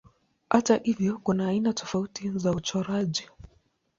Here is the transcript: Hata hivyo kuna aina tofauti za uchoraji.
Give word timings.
Hata 0.49 0.77
hivyo 0.83 1.17
kuna 1.17 1.47
aina 1.47 1.73
tofauti 1.73 2.29
za 2.29 2.51
uchoraji. 2.51 3.29